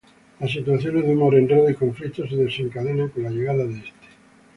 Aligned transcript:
Las 0.39 0.49
situaciones 0.49 1.03
de 1.05 1.13
humor, 1.13 1.35
enredos 1.35 1.69
y 1.69 1.73
conflictos 1.75 2.27
se 2.27 2.35
desencadenan, 2.35 3.09
con 3.09 3.21
la 3.21 3.29
llegada 3.29 3.65
de 3.67 3.73
este. 3.77 3.91